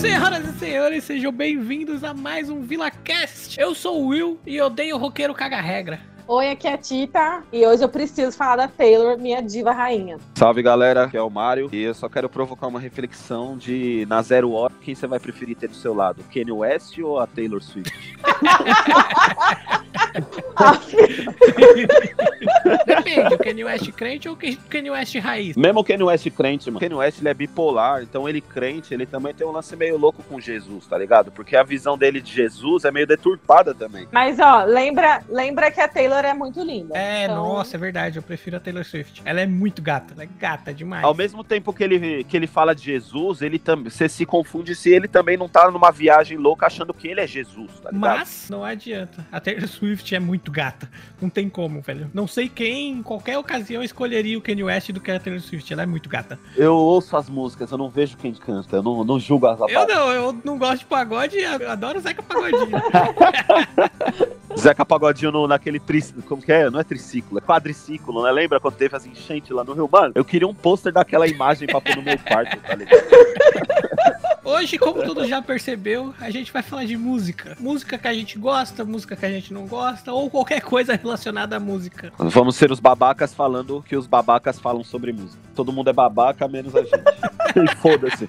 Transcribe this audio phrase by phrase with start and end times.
[0.00, 3.60] Senhoras e senhores, sejam bem-vindos a mais um VilaCast.
[3.60, 6.00] Eu sou o Will e odeio roqueiro caga-regra.
[6.26, 10.16] Oi, aqui é a Tita e hoje eu preciso falar da Taylor, minha diva rainha.
[10.36, 14.22] Salve galera, aqui é o Mário e eu só quero provocar uma reflexão de na
[14.22, 17.62] zero hora quem você vai preferir ter do seu lado, Kanye West ou a Taylor
[17.62, 17.92] Swift?
[22.86, 25.56] Depende, o Kanye West crente ou o Kanye West raiz?
[25.56, 26.78] Mesmo o Kanye West crente, mano.
[26.78, 29.96] O Kanye West ele é bipolar, então ele crente, ele também tem um lance meio
[29.96, 31.30] louco com Jesus, tá ligado?
[31.30, 34.06] Porque a visão dele de Jesus é meio deturpada também.
[34.12, 36.96] Mas ó, lembra, lembra que a Taylor é muito linda.
[36.96, 37.36] É, então...
[37.36, 39.22] nossa, é verdade, eu prefiro a Taylor Swift.
[39.24, 41.04] Ela é muito gata, ela é gata demais.
[41.04, 44.74] Ao mesmo tempo que ele, que ele fala de Jesus, ele também, você se confunde
[44.74, 48.18] se ele também não tá numa viagem louca achando que ele é Jesus, tá ligado?
[48.18, 49.26] Mas não adianta.
[49.30, 50.90] A Taylor Swift é muito gata.
[51.20, 52.10] Não tem como, velho.
[52.12, 55.72] Não sei quem, em qualquer ocasião, escolheria o Kanye West do que a Taylor Swift.
[55.72, 56.38] Ela é muito gata.
[56.54, 59.88] Eu ouço as músicas, eu não vejo quem canta, eu não, não julgo as Eu
[59.88, 62.68] não, eu não gosto de pagode, eu adoro Zeca Pagodinho.
[64.58, 66.68] Zeca Pagodinho no, naquele tri, como que é?
[66.68, 68.30] Não é triciclo, é quadriciclo, né?
[68.30, 69.88] Lembra quando teve as enchentes lá no Rio?
[69.90, 73.00] Mano, eu queria um pôster daquela imagem pra pôr no meu quarto, tá ligado?
[74.42, 77.56] Hoje, como todo já percebeu, a gente vai falar de música.
[77.60, 81.56] Música que a gente gosta, música que a gente não gosta, ou qualquer coisa relacionada
[81.56, 82.10] à música.
[82.16, 85.42] Vamos ser os babacas falando que os babacas falam sobre música.
[85.54, 86.94] Todo mundo é babaca, menos a gente.
[87.56, 88.28] e foda-se.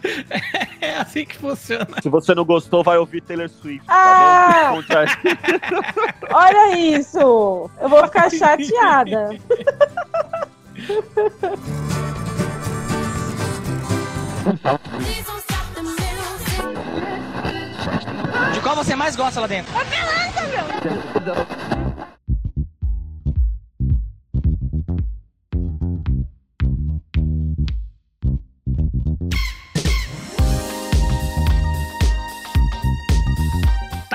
[0.81, 1.87] É assim que funciona.
[2.01, 4.73] Se você não gostou, vai ouvir Taylor Swift, Ah!
[4.87, 6.31] tá bom?
[6.35, 7.69] Olha isso!
[7.79, 9.29] Eu vou ficar chateada.
[18.53, 19.73] De qual você mais gosta lá dentro?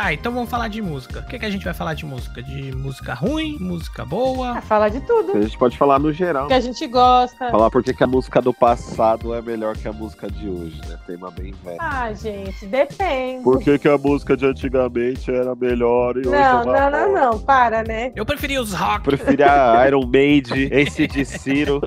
[0.07, 1.19] Tá, então vamos falar de música.
[1.19, 2.41] O que, que a gente vai falar de música?
[2.41, 4.61] De música ruim, música boa?
[4.61, 6.47] Fala de tudo A gente pode falar no geral.
[6.47, 7.51] que a gente gosta.
[7.51, 10.97] Falar porque que a música do passado é melhor que a música de hoje, né?
[11.09, 11.79] Tema bem velho.
[11.81, 13.43] Ah, gente, depende.
[13.43, 17.13] Por que, que a música de antigamente era melhor e hoje é Não, não, não,
[17.13, 18.13] não, para, né?
[18.15, 19.03] Eu preferi os rock.
[19.03, 21.81] Preferia Iron Maiden, esse de Ciro.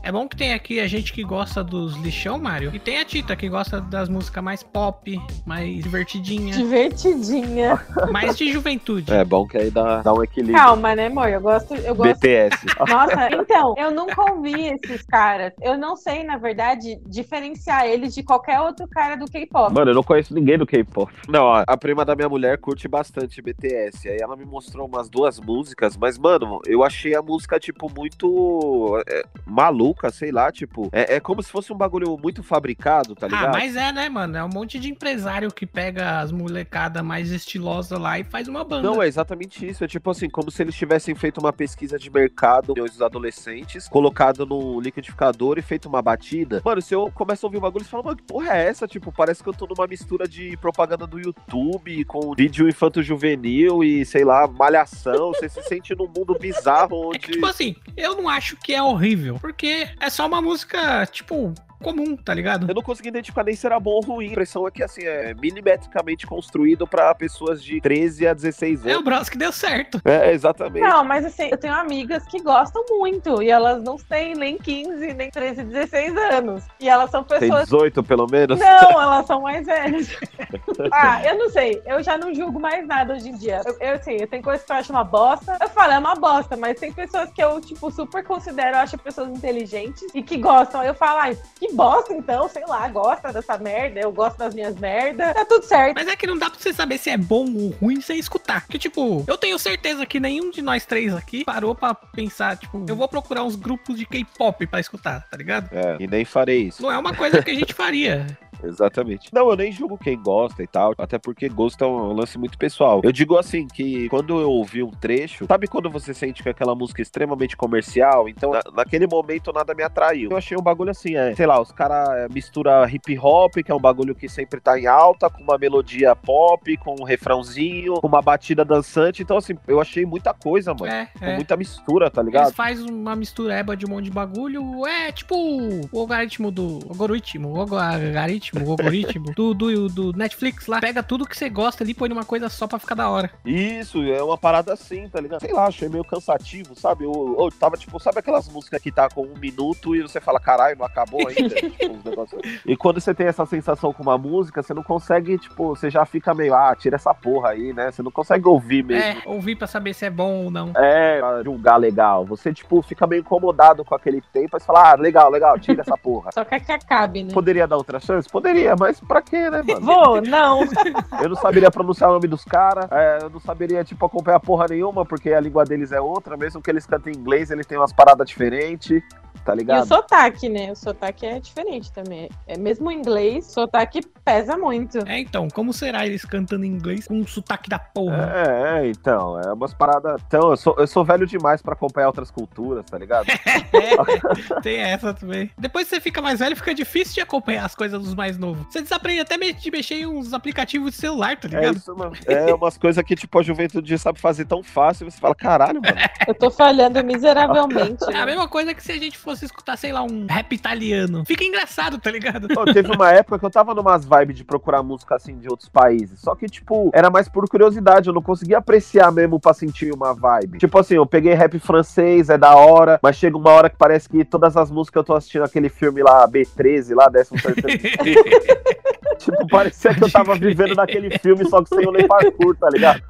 [0.00, 2.70] É bom que tem aqui a gente que gosta dos lixão, Mário.
[2.72, 7.80] E tem a Tita que gosta das músicas mais pop, mais divertidinha, Divertidinha.
[8.10, 9.12] mais de juventude.
[9.12, 10.56] É bom que aí dá, dá um equilíbrio.
[10.56, 11.28] Calma, né, amor?
[11.28, 12.14] Eu gosto, eu gosto.
[12.14, 12.66] BTS.
[12.88, 15.52] Nossa, então, eu nunca ouvi esses caras.
[15.62, 19.74] Eu não sei, na verdade, diferenciar eles de qualquer outro cara do K-pop.
[19.74, 21.12] Mano, eu não conheço ninguém do K-pop.
[21.28, 24.08] Não, ó, a prima da minha mulher curte bastante BTS.
[24.08, 29.02] Aí ela me mostrou umas duas músicas, mas, mano, eu achei a música, tipo, muito
[29.08, 30.88] é, maluca, sei lá, tipo.
[30.92, 33.46] É, é como se fosse um bagulho muito fabricado, tá ligado?
[33.46, 34.36] Ah, mas é, né, mano?
[34.36, 38.64] É um monte de empresário que pega as molecadas mais estilosas lá e faz uma
[38.64, 38.88] banda.
[38.88, 39.84] Não, é exatamente isso.
[39.84, 44.46] É tipo assim, como se eles tivessem feito uma pesquisa de mercado dos adolescentes, colocado
[44.46, 46.62] no liquidificador e feito uma batida.
[46.64, 48.86] Mano, se eu começo a ouvir o bagulho, você fala, mano, que porra é essa?
[48.86, 54.04] Tipo, parece que eu tô numa mistura de propaganda do YouTube com vídeo infanto-juvenil e,
[54.04, 55.32] sei lá, malhação.
[55.32, 57.32] Você se sente num mundo bizarro É que, onde.
[57.34, 61.52] tipo assim, eu não acho que é horrível, porque é só uma música, tipo,
[61.84, 62.66] comum, tá ligado?
[62.68, 64.28] Eu não consegui identificar nem se era bom ou ruim.
[64.28, 68.88] A impressão é que, assim, é milimetricamente construído pra pessoas de 13 a 16 É
[68.88, 69.04] o anos.
[69.04, 70.00] Bros que deu certo.
[70.04, 70.82] É, exatamente.
[70.82, 75.14] Não, mas assim, eu tenho amigas que gostam muito e elas não têm nem 15,
[75.14, 76.64] nem 13, 16 anos.
[76.80, 77.64] E elas são Tem pessoas.
[77.64, 78.58] 18, pelo menos.
[78.58, 80.08] Não, elas são mais velhas.
[80.90, 81.82] ah, eu não sei.
[81.84, 83.60] Eu já não julgo mais nada hoje em dia.
[83.64, 85.58] Eu, eu assim, eu tenho coisas que eu acho uma bosta.
[85.60, 88.96] Eu falo, é uma bosta, mas tem pessoas que eu, tipo, super considero, eu acho
[88.98, 90.82] pessoas inteligentes e que gostam.
[90.82, 94.76] Eu falo, ai, que bosta então, sei lá, gosta dessa merda, eu gosto das minhas
[94.78, 95.34] merdas.
[95.34, 95.94] Tá tudo certo.
[95.94, 98.62] Mas é que não dá pra você saber se é bom ou ruim sem escutar.
[98.62, 102.84] Porque, tipo, eu tenho certeza que nenhum de nós três aqui parou pra pensar, tipo,
[102.88, 105.68] eu vou procurar uns grupos de K-pop pra escutar, tá ligado?
[105.72, 106.82] É, e nem farei isso.
[106.82, 108.26] Não é uma coisa que a gente faria.
[108.66, 109.30] Exatamente.
[109.32, 112.56] Não, eu nem julgo quem gosta e tal, até porque gosto é um lance muito
[112.58, 113.00] pessoal.
[113.04, 116.74] Eu digo assim, que quando eu ouvi um trecho, sabe quando você sente que aquela
[116.74, 118.28] música é extremamente comercial?
[118.28, 120.30] Então, na- naquele momento, nada me atraiu.
[120.30, 123.74] Eu achei um bagulho assim, é, sei lá, os caras mistura hip hop, que é
[123.74, 128.06] um bagulho que sempre tá em alta, com uma melodia pop, com um refrãozinho, com
[128.06, 129.22] uma batida dançante.
[129.22, 130.92] Então, assim, eu achei muita coisa, mano.
[130.92, 131.34] É, Com é.
[131.36, 132.52] muita mistura, tá Eles ligado?
[132.54, 134.86] fazem uma mistureba de um monte de bagulho.
[134.86, 136.78] É tipo o algoritmo do.
[136.88, 137.52] Algoritmo.
[137.54, 141.84] O algoritmo algoritmo, o algoritmo do, do, do Netflix lá, pega tudo que você gosta
[141.84, 143.30] ali e põe numa coisa só pra ficar da hora.
[143.44, 145.40] Isso, é uma parada assim, tá ligado?
[145.40, 147.04] Sei lá, achei meio cansativo, sabe?
[147.04, 150.40] Eu, eu tava, tipo, sabe aquelas músicas que tá com um minuto e você fala,
[150.40, 151.54] caralho, não acabou ainda?
[151.64, 152.58] Tipo, uns negócios assim.
[152.66, 156.04] E quando você tem essa sensação com uma música, você não consegue, tipo, você já
[156.04, 157.90] fica meio, ah, tira essa porra aí, né?
[157.90, 159.02] Você não consegue ouvir mesmo.
[159.02, 160.72] É, ouvir pra saber se é bom ou não.
[160.76, 162.24] É, pra julgar legal.
[162.26, 165.82] Você, tipo, fica meio incomodado com aquele tempo, aí você fala, ah, legal, legal, tira
[165.82, 166.30] essa porra.
[166.32, 167.32] Só quer que acabe, né?
[167.32, 168.28] Poderia dar outra chance?
[168.34, 169.80] Poderia, mas pra quê, né, mano?
[169.80, 170.62] Vou, não.
[171.22, 174.66] Eu não saberia pronunciar o nome dos caras, é, eu não saberia, tipo, acompanhar porra
[174.68, 177.78] nenhuma, porque a língua deles é outra, mesmo que eles cantem em inglês, eles têm
[177.78, 179.00] umas paradas diferentes,
[179.44, 179.86] tá E o ligado?
[179.86, 180.72] sotaque, né?
[180.72, 182.28] O sotaque é diferente também.
[182.46, 184.98] É mesmo em inglês, sotaque pesa muito.
[185.06, 188.32] É, então, como será eles cantando em inglês com um sotaque da porra?
[188.34, 190.20] É, é, então, é umas paradas.
[190.26, 193.26] Então, eu sou, eu sou velho demais pra acompanhar outras culturas, tá ligado?
[193.30, 193.34] É,
[194.62, 195.50] tem essa também.
[195.58, 198.66] Depois que você fica mais velho, fica difícil de acompanhar as coisas dos mais novos.
[198.70, 201.76] Você desaprende até de mexer em uns aplicativos de celular, tá É ligado?
[201.76, 202.12] isso, mano.
[202.26, 205.96] É umas coisas que, tipo, a juventude sabe fazer tão fácil, você fala, caralho, mano.
[206.26, 208.04] Eu tô falhando miseravelmente.
[208.14, 208.26] É a né?
[208.26, 211.24] mesma coisa que se a gente fosse escutar, sei lá, um rap italiano.
[211.26, 212.48] Fica engraçado, tá ligado?
[212.48, 215.68] Pô, teve uma época que eu tava numas vibes de procurar música assim de outros
[215.68, 216.20] países.
[216.20, 218.08] Só que, tipo, era mais por curiosidade.
[218.08, 220.58] Eu não conseguia apreciar mesmo pra sentir uma vibe.
[220.58, 224.08] Tipo assim, eu peguei rap francês, é da hora, mas chega uma hora que parece
[224.08, 227.30] que todas as músicas eu tô assistindo aquele filme lá, B13, lá, 13
[227.62, 228.24] terceiro.
[229.14, 232.68] tipo, parecia que eu tava vivendo naquele filme, só que sem o Lei Parkour, tá
[232.70, 233.02] ligado?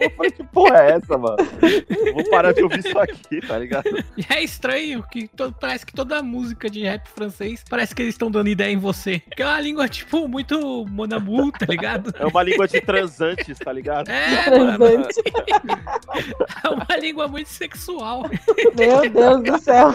[0.00, 1.36] eu falei, que porra é essa, mano?
[2.06, 3.84] Eu vou parar de ouvir isso aqui, tá ligado?
[4.16, 8.14] E é estranho que to- parece que toda música de rap francês parece que eles
[8.14, 9.20] estão dando ideia em você.
[9.28, 12.12] Porque é uma língua, tipo, muito monamu, tá ligado?
[12.18, 14.08] É uma língua de transantes, tá ligado?
[14.10, 14.78] É, mano.
[14.78, 15.22] Transante.
[16.64, 18.28] É uma língua muito sexual.
[18.76, 19.94] Meu Deus do céu.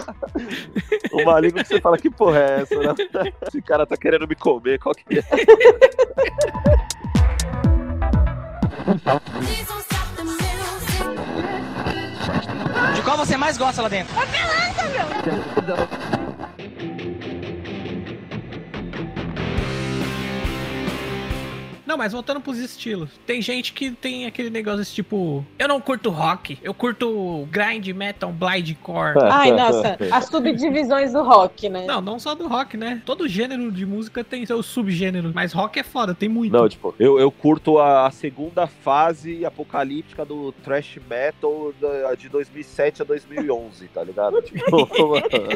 [1.12, 2.94] Uma língua que você fala, que porra é essa, né?
[3.46, 5.19] Esse cara tá querendo me comer, qual que é?
[12.94, 14.14] De qual você mais gosta lá dentro?
[21.90, 23.10] Não, mas voltando pros estilos.
[23.26, 28.30] Tem gente que tem aquele negócio tipo, eu não curto rock, eu curto grind metal,
[28.30, 29.14] blindcore.
[29.28, 31.86] Ai, nossa, as subdivisões do rock, né?
[31.86, 33.02] Não, não só do rock, né?
[33.04, 36.52] Todo gênero de música tem seu subgênero, mas rock é foda, tem muito.
[36.52, 41.74] Não, tipo, eu, eu curto a segunda fase apocalíptica do thrash metal
[42.16, 44.40] de 2007 a 2011, tá ligado?
[44.50, 44.88] Tipo,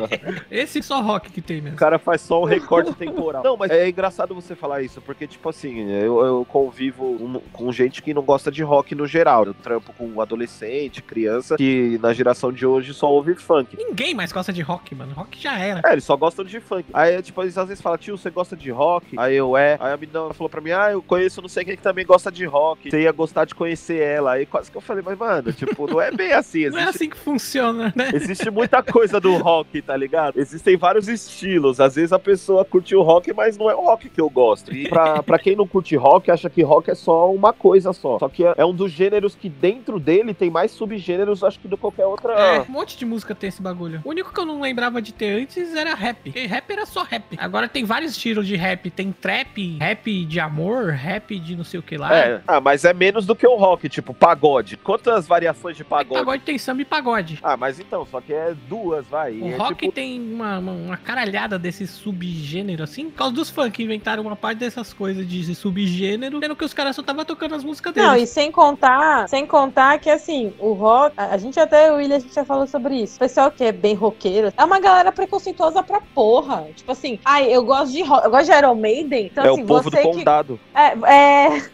[0.50, 1.78] Esse só rock que tem o mesmo.
[1.78, 3.42] cara faz só um recorte temporal.
[3.42, 8.03] Não, mas é engraçado você falar isso, porque, tipo assim, eu, eu convivo com gente
[8.03, 9.44] que não gosta de rock no geral.
[9.44, 13.76] Eu trampo com adolescente, criança, que na geração de hoje só ouve funk.
[13.76, 15.12] Ninguém mais gosta de rock, mano.
[15.15, 15.81] Rock já era.
[15.85, 16.87] É, eles só gostam de funk.
[16.93, 19.19] Aí, tipo, eles às vezes falam, tio, você gosta de rock?
[19.19, 19.76] Aí eu, é.
[19.81, 22.31] Aí a menina falou pra mim, ah, eu conheço não sei quem que também gosta
[22.31, 22.91] de rock.
[22.91, 24.32] Você ia gostar de conhecer ela.
[24.32, 26.69] Aí quase que eu falei, mas, mano, tipo, não é bem assim.
[26.75, 28.11] Não é Existe, assim que funciona, né?
[28.15, 30.38] existe muita coisa do rock, tá ligado?
[30.38, 31.81] Existem vários estilos.
[31.81, 34.75] Às vezes a pessoa curte o rock, mas não é o rock que eu gosto.
[34.75, 38.19] E pra, pra quem não curte rock, acha que rock é só uma coisa só.
[38.19, 41.69] Só que é, é um dos gêneros que dentro dele tem mais subgêneros, acho que
[41.69, 42.32] do que qualquer outra.
[42.32, 44.00] É, um monte de música tem esse bagulho.
[44.05, 46.19] O único que eu não lembrava de ter antes era rap.
[46.25, 47.37] Porque rap era só rap.
[47.38, 48.90] Agora tem vários estilos de rap.
[48.90, 52.14] Tem trap, rap de amor, rap de não sei o que lá.
[52.14, 54.76] É, ah, mas é menos do que o rock, tipo, pagode.
[54.76, 56.21] Quantas variações de pagode?
[56.21, 57.38] Pagode tem samba e pagode.
[57.42, 59.33] Ah, mas então, só que é duas, vai.
[59.33, 63.50] O é rock tipo, tem uma, uma, uma caralhada desse subgênero, assim, por causa dos
[63.50, 63.83] funk.
[63.83, 65.93] Inventaram uma parte dessas coisas de subgênero,
[66.40, 68.08] sendo que os caras só estavam tocando as músicas deles.
[68.08, 71.96] Não, e sem contar, sem contar que assim, o rock, a a gente até, o
[71.96, 73.16] William, a gente já falou sobre isso.
[73.16, 76.68] O pessoal que é bem roqueiro, é uma galera preconceituosa pra porra.
[76.74, 79.26] Tipo assim, ai, eu gosto de rock, eu gosto de Iron Maiden.
[79.26, 80.12] Então, é assim, o povo do você que.
[80.18, 80.60] condado.
[80.72, 81.70] É, é...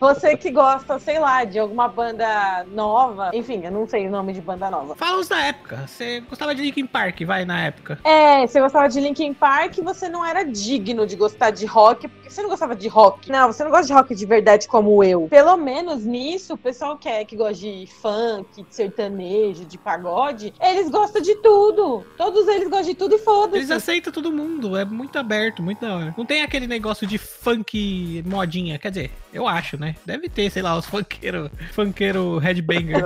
[0.00, 3.30] você que gosta, sei lá, de alguma banda nova.
[3.34, 4.94] Enfim, eu não sei o nome de banda nova.
[4.94, 5.86] Fala os da época.
[5.86, 7.98] Você gostava de Linkin Park, vai, na época.
[8.04, 12.30] É, você gostava de Linkin Park, você não era digno de gostar de rock, porque
[12.30, 13.30] você não gostava de rock.
[13.30, 15.26] Não, você não gosta de rock de verdade como eu.
[15.28, 20.52] Pelo menos nisso, o pessoal que, é, que gosta de funk, de sertanejo, de pagode,
[20.60, 22.04] eles gostam de tudo.
[22.16, 23.72] Todos eles gostam de tudo e Eles foda-se.
[23.72, 26.14] aceitam todo mundo, é muito aberto, muito da hora.
[26.16, 29.96] Não tem aquele negócio de funk modinha, quer dizer, eu acho, né?
[30.06, 33.04] Deve ter, sei lá, os funkeiros, funkeiro headbanger.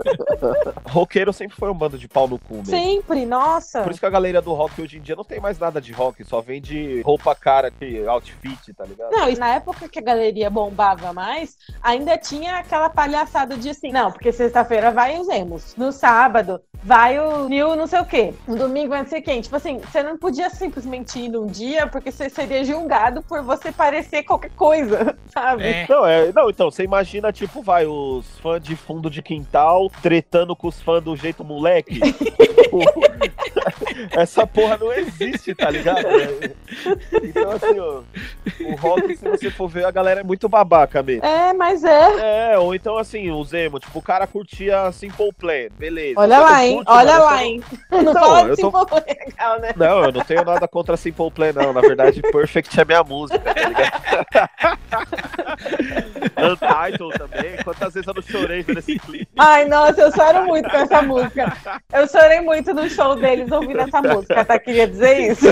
[0.88, 2.70] Roqueiro sempre foi um bando de pau no cu mesmo.
[2.70, 3.82] Sempre, nossa.
[3.82, 5.92] Por isso que a galera do rock hoje em dia não tem mais nada de
[5.92, 9.10] rock, só vende roupa cara, que outfit, tá ligado?
[9.10, 13.92] Não, e na época que a galeria bombava mais, ainda tinha aquela palhaçada de assim,
[13.92, 15.76] não, porque sexta-feira vai os emos.
[15.76, 18.32] No sábado vai o Nil não sei o quê.
[18.48, 19.40] No domingo vai não sei quem.
[19.40, 23.70] Tipo assim, você não podia simplesmente ir num dia porque você seria julgado por você
[23.70, 25.49] parecer qualquer coisa, sabe?
[25.58, 25.86] É.
[25.88, 30.54] Não, é, não, então, você imagina, tipo, vai, os fãs de fundo de quintal tretando
[30.54, 32.00] com os fãs do jeito moleque.
[32.70, 32.78] Tipo,
[34.12, 36.00] Essa porra não existe, tá ligado?
[37.22, 38.02] Então, assim, ó,
[38.64, 41.24] o rock, se você for ver, a galera é muito babaca mesmo.
[41.24, 42.52] É, mas é.
[42.52, 46.18] É, ou então assim, o Zemo, tipo, o cara curtia Simple Plan, beleza.
[46.20, 46.74] Olha lá, hein?
[46.76, 47.62] curte, Olha lá, hein?
[47.90, 49.72] Não fala tô- pô, legal, né?
[49.76, 51.72] Não, eu não tenho nada contra Simple Plan, não.
[51.72, 54.50] Na verdade, Perfect é minha música, tá ligado?
[56.42, 57.56] Untitled também.
[57.64, 59.28] Quantas vezes eu não chorei vendo esse clipe?
[59.38, 61.52] Ai, nossa, eu choro muito com essa música.
[61.92, 64.58] Eu chorei muito no show deles ouvindo essa música, tá?
[64.58, 65.46] Queria dizer isso.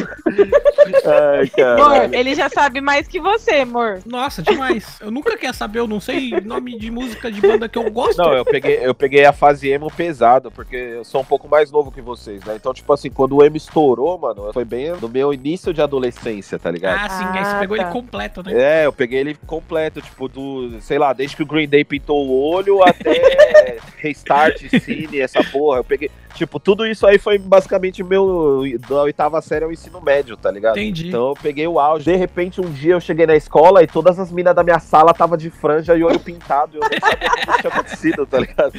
[1.05, 2.17] Ai, cara.
[2.17, 4.01] Ele já sabe mais que você, amor.
[4.07, 4.99] Nossa, demais.
[5.01, 8.19] Eu nunca quero saber, eu não sei nome de música de banda que eu gosto.
[8.19, 11.71] Não, eu peguei, eu peguei a fase emo pesado, porque eu sou um pouco mais
[11.71, 12.55] novo que vocês, né?
[12.57, 16.59] Então, tipo assim, quando o emo estourou, mano, foi bem no meu início de adolescência,
[16.59, 16.99] tá ligado?
[17.05, 17.83] Ah, sim, aí você Ah, pegou tá.
[17.85, 18.53] ele completo, né?
[18.55, 22.27] É, eu peguei ele completo, tipo, do, sei lá, desde que o Green Day pintou
[22.27, 25.79] o olho até Restart, Cine, essa porra.
[25.79, 30.37] Eu peguei, tipo, tudo isso aí foi basicamente meu, da oitava série ao ensino médio,
[30.37, 30.79] tá ligado?
[30.79, 31.09] Entendi.
[31.09, 32.05] Então eu peguei o auge.
[32.05, 35.13] De repente, um dia eu cheguei na escola e todas as minas da minha sala
[35.13, 36.77] tava de franja e olho pintado.
[36.77, 38.73] E eu não sabia o que tinha acontecido, tá ligado?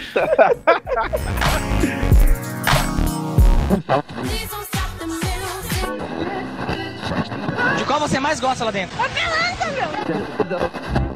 [7.77, 8.97] De qual você mais gosta lá dentro?
[10.49, 11.08] Não,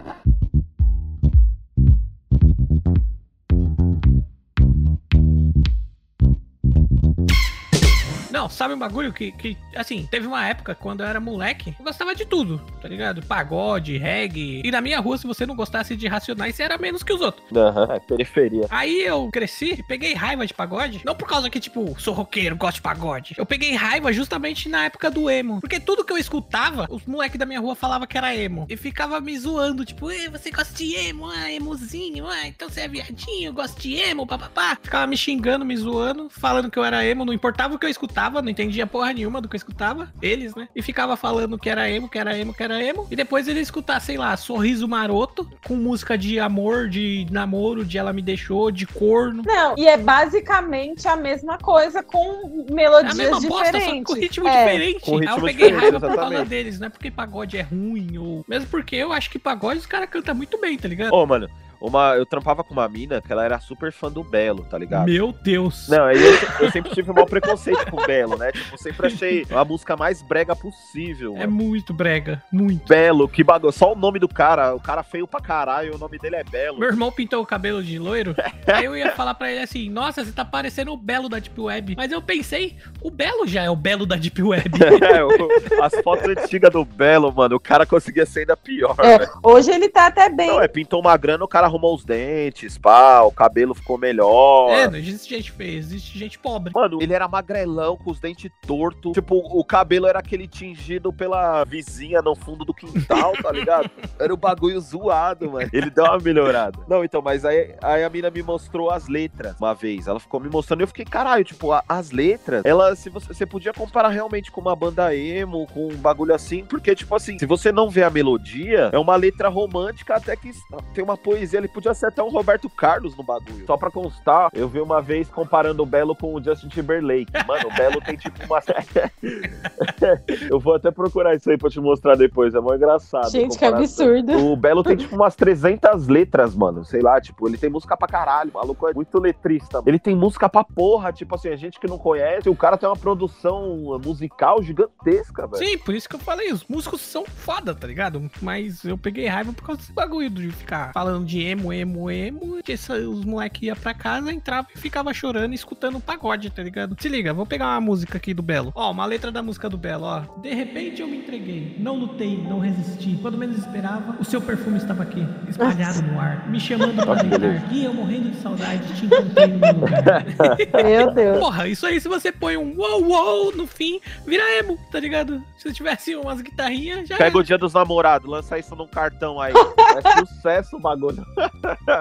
[8.54, 12.16] sabe um bagulho que, que, assim, teve uma época quando eu era moleque, eu gostava
[12.16, 13.22] de tudo, tá ligado?
[13.24, 14.62] Pagode, reggae.
[14.64, 17.22] E na minha rua, se você não gostasse de Racionais, você era menos que os
[17.22, 17.46] outros.
[17.56, 18.68] Aham, é periferia.
[18.70, 21.02] Aí eu cresci, peguei raiva de pagode.
[21.04, 23.36] Não por causa que, tipo, sou roqueiro, gosto de pagode.
[23.38, 25.60] Eu peguei raiva justamente na época do emo.
[25.60, 28.66] Porque tudo que eu escutava, os moleques da minha rua falavam que era emo.
[28.70, 31.30] E ficava me zoando, tipo, Ei, você gosta de emo?
[31.30, 34.78] Ah, emozinho, ah, então você é viadinho, gosta de emo, papapá.
[34.82, 37.26] Ficava me xingando, me zoando, falando que eu era emo.
[37.26, 40.12] Não importava o que eu escutava, não entendia porra nenhuma do que eu escutava.
[40.22, 40.68] Eles, né?
[40.76, 43.08] E ficava falando que era emo, que era emo, que era emo.
[43.10, 47.98] E depois ele escutar, sei lá, Sorriso Maroto, com música de amor, de namoro, de
[47.98, 49.44] ela me deixou, de corno.
[49.46, 53.72] Não, e é basicamente a mesma coisa com É a melodias mesma bosta, só que
[53.80, 54.14] diferentes.
[54.14, 54.66] com ritmo É.
[54.66, 55.02] diferente.
[55.02, 58.18] Com ritmo Aí eu peguei raiva por causa deles, não é porque pagode é ruim,
[58.18, 58.44] ou.
[58.48, 61.14] Mesmo porque eu acho que pagode os caras cantam muito bem, tá ligado?
[61.14, 61.50] Ô, mano,
[61.88, 65.06] uma, eu trampava com uma mina que ela era super fã do Belo, tá ligado?
[65.06, 65.88] Meu Deus.
[65.90, 68.52] Não, aí eu, eu sempre tive um mau preconceito com o Belo, né?
[68.54, 71.36] Tipo, sempre achei a música mais brega possível.
[71.36, 71.52] É mano.
[71.52, 72.88] muito brega, muito.
[72.88, 73.74] Belo, que bagulho.
[73.74, 76.80] Só o nome do cara, o cara feio pra caralho, o nome dele é Belo.
[76.80, 78.34] Meu irmão pintou o cabelo de loiro,
[78.68, 81.60] aí eu ia falar pra ele assim, nossa, você tá parecendo o Belo da Deep
[81.60, 81.96] Web.
[81.98, 84.72] Mas eu pensei, o Belo já é o Belo da Deep Web.
[85.04, 89.28] É, o- as fotos antigas do Belo, mano, o cara conseguia ser ainda pior, É,
[89.44, 90.48] hoje ele tá até bem.
[90.48, 94.70] Não, é, pintou uma grana, o cara arrumou os dentes, pá, o cabelo ficou melhor.
[94.70, 96.72] é, não existe gente feia, existe gente pobre.
[96.74, 99.14] Mano, ele era magrelão, com os dentes tortos.
[99.14, 103.90] Tipo, o cabelo era aquele tingido pela vizinha no fundo do quintal, tá ligado?
[104.20, 105.70] Era o bagulho zoado, mano.
[105.74, 106.80] Ele deu uma melhorada.
[106.88, 110.08] Não, então, mas aí, aí a mina me mostrou as letras uma vez.
[110.08, 113.28] Ela ficou me mostrando e eu fiquei, caralho, tipo, a- as letras, ela, se você,
[113.34, 117.38] você podia comparar realmente com uma banda emo, com um bagulho assim, porque, tipo assim,
[117.40, 120.52] se você não vê a melodia, é uma letra romântica, até que
[120.94, 123.66] tem uma poesia, ele podia ser até um Roberto Carlos no bagulho.
[123.66, 127.32] Só pra constar, eu vi uma vez comparando o Belo com o Justin Timberlake.
[127.48, 128.60] Mano, o Belo tem tipo uma.
[130.50, 133.32] eu vou até procurar isso aí pra te mostrar depois, é mó engraçado.
[133.32, 134.34] Gente, que absurdo.
[134.34, 136.84] O Belo tem tipo umas 300 letras, mano.
[136.84, 138.52] Sei lá, tipo, ele tem música pra caralho.
[138.52, 139.82] O maluco é muito letrista.
[139.86, 142.88] Ele tem música pra porra, tipo assim, a gente que não conhece, o cara tem
[142.88, 145.66] uma produção musical gigantesca, velho.
[145.66, 148.30] Sim, por isso que eu falei, os músicos são foda, tá ligado?
[148.42, 152.64] Mas eu peguei raiva por causa desse bagulho de ficar falando de emo, emo, emo.
[152.64, 156.96] Que os moleques iam pra casa, entravam e ficava chorando escutando pagode, tá ligado?
[157.00, 158.72] Se liga, vou pegar uma música aqui do Belo.
[158.76, 160.22] Ó, uma letra da música do Belo, ó.
[160.42, 163.18] De repente eu me entreguei, não lutei, não resisti.
[163.22, 167.72] Quando menos esperava, o seu perfume estava aqui, espalhado no ar, me chamando pra deitar.
[167.72, 170.26] E eu morrendo de saudade, te encontrei no meu lugar.
[170.84, 171.40] Meu Deus.
[171.40, 175.42] Porra, isso aí se você põe um wow wow no fim, vira emo, tá ligado?
[175.58, 179.54] Se tivesse umas guitarrinhas, já Pega o dia dos namorados, lança isso num cartão aí.
[179.94, 181.24] É sucesso o bagulho.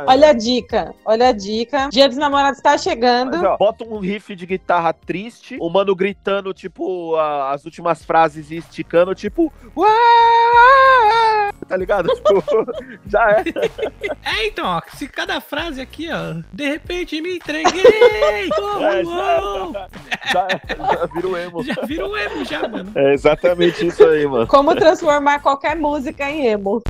[0.06, 1.88] Olha a dica, olha a dica.
[1.90, 3.32] Dia dos namorados tá chegando.
[3.38, 8.04] Mas, ó, bota um riff de guitarra triste, o mano gritando, tipo, a- as últimas
[8.04, 9.52] frases e esticando, tipo.
[9.76, 9.88] "Uá!"
[11.68, 12.08] Tá ligado?
[12.22, 12.42] Tipo,
[13.06, 13.44] já é.
[14.24, 18.50] É, então, ó, se cada frase aqui, ó, de repente me entreguei!
[18.58, 19.72] Oh, É, uou!
[20.32, 20.60] Já, é,
[20.98, 21.62] já vira o emo.
[21.62, 22.90] Já vira um emo já, mano.
[22.94, 24.46] É exatamente isso aí, mano.
[24.46, 26.82] Como transformar qualquer música em emo.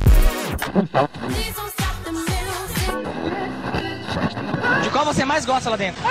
[4.81, 6.01] De qual você mais gosta lá dentro?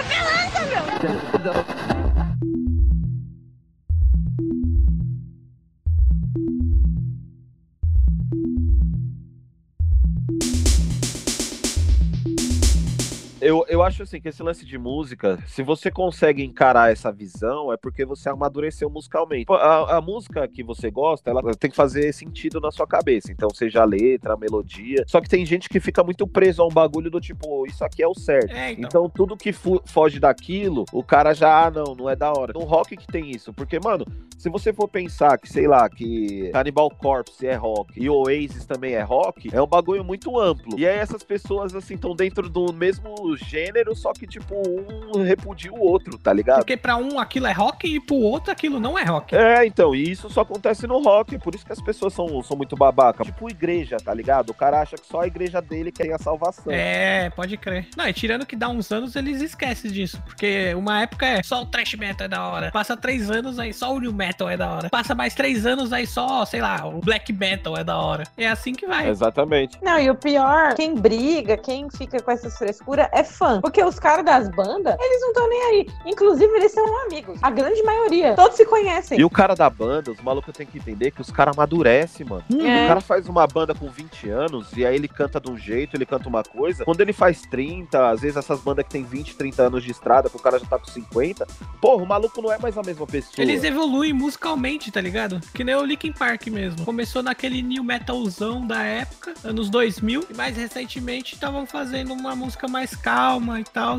[13.42, 17.72] Eu, eu acho assim que esse lance de música, se você consegue encarar essa visão,
[17.72, 19.46] é porque você amadureceu musicalmente.
[19.50, 23.32] A, a música que você gosta, ela tem que fazer sentido na sua cabeça.
[23.32, 25.02] Então, seja a letra, a melodia.
[25.08, 28.00] Só que tem gente que fica muito preso a um bagulho do tipo, isso aqui
[28.00, 28.52] é o certo.
[28.52, 28.84] É, então.
[28.86, 32.52] Então, tudo que foge daquilo, o cara já, ah, não, não é da hora.
[32.52, 33.52] No rock que tem isso.
[33.52, 34.06] Porque, mano,
[34.38, 38.94] se você for pensar que, sei lá, que Cannibal Corpse é rock e Oasis também
[38.94, 40.78] é rock, é um bagulho muito amplo.
[40.78, 45.72] E aí essas pessoas, assim, estão dentro do mesmo gênero, só que, tipo, um repudia
[45.72, 46.58] o outro, tá ligado?
[46.58, 49.34] Porque pra um aquilo é rock e pro outro aquilo não é rock.
[49.34, 52.56] É, então, e isso só acontece no rock, por isso que as pessoas são, são
[52.56, 53.24] muito babaca.
[53.24, 54.50] Tipo igreja, tá ligado?
[54.50, 56.72] O cara acha que só a igreja dele que tem a salvação.
[56.72, 57.88] É, pode crer.
[57.96, 60.20] Não, e tirando que dá uns anos, eles esquecem disso.
[60.24, 62.70] Porque uma época é só o trash metal é da hora.
[62.70, 64.90] Passa três anos, aí só o new metal é da hora.
[64.90, 68.24] Passa mais três anos, aí só, sei lá, o black metal é da hora.
[68.36, 69.08] É assim que vai.
[69.08, 69.78] Exatamente.
[69.82, 73.60] Não, e o pior, quem briga, quem fica com essas frescuras é fã.
[73.60, 75.86] Porque os caras das bandas, eles não estão nem aí.
[76.06, 77.38] Inclusive, eles são amigos.
[77.42, 78.34] A grande maioria.
[78.34, 79.18] Todos se conhecem.
[79.18, 82.44] E o cara da banda, os malucos têm que entender que os caras amadurecem, mano.
[82.52, 82.84] É.
[82.84, 85.96] O cara faz uma banda com 20 anos e aí ele canta de um jeito,
[85.96, 86.84] ele canta uma coisa.
[86.84, 90.28] Quando ele faz 30, às vezes essas bandas que tem 20, 30 anos de estrada,
[90.28, 91.46] que o cara já tá com 50,
[91.80, 93.34] porra, o maluco não é mais a mesma pessoa.
[93.38, 95.40] Eles evoluem musicalmente, tá ligado?
[95.54, 96.84] Que nem o Linkin Park mesmo.
[96.84, 102.68] Começou naquele new metalzão da época, anos 2000, e mais recentemente estavam fazendo uma música
[102.68, 103.98] mais calma e tal.